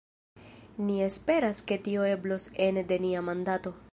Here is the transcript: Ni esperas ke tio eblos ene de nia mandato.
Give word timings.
Ni 0.87 0.95
esperas 1.09 1.61
ke 1.69 1.77
tio 1.89 2.09
eblos 2.15 2.49
ene 2.71 2.87
de 2.93 3.01
nia 3.07 3.25
mandato. 3.31 3.79